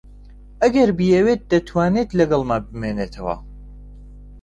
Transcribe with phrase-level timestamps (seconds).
[0.63, 3.35] ئەگەر بیەوێت دەتوانێت لەگەڵمان بمێنێتەوە.